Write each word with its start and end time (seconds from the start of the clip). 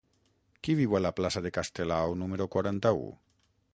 Qui 0.67 0.75
viu 0.79 0.95
a 0.99 1.01
la 1.05 1.11
plaça 1.19 1.43
de 1.47 1.51
Castelao 1.59 2.17
número 2.23 2.49
quaranta-u? 2.57 3.05